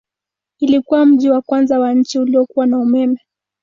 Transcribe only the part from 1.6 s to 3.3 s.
wa nchi uliokuwa na umeme.